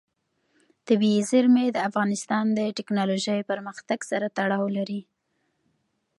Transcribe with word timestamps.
طبیعي 0.87 1.21
زیرمې 1.31 1.65
د 1.71 1.77
افغانستان 1.89 2.45
د 2.57 2.59
تکنالوژۍ 2.77 3.39
پرمختګ 3.51 3.99
سره 4.11 4.25
تړاو 4.37 4.65
لري. 4.77 5.01